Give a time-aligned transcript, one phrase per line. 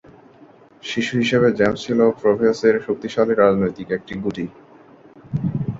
[0.83, 4.45] শিশু হিসেবে জেমস ছিল প্রোঁভেস-এর শক্তিশালী রাজনীতির এক গুটি।